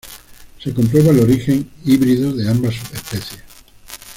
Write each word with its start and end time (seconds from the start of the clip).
Se 0.57 0.73
comprueba 0.73 1.11
el 1.11 1.19
origen 1.19 1.69
híbrido 1.85 2.33
de 2.33 2.49
ambas 2.49 2.73
subespecies. 2.73 3.43